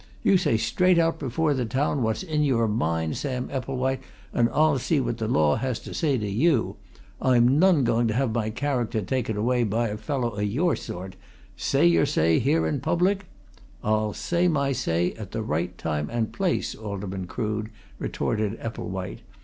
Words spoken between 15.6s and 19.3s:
time and place, Alderman Crood!" retorted Epplewhite.